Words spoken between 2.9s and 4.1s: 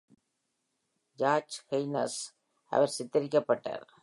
சித்தரிக்கப்பட்டார்.